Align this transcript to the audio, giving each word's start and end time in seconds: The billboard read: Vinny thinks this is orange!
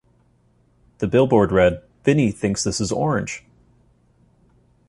The 0.97 1.05
billboard 1.05 1.51
read: 1.51 1.83
Vinny 2.03 2.31
thinks 2.31 2.63
this 2.63 2.81
is 2.81 2.91
orange! 2.91 3.43